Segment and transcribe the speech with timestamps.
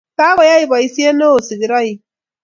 [0.17, 1.99] Kagoyey boisiet ne o sigiroik